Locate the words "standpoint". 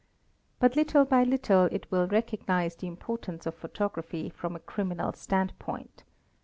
5.13-6.03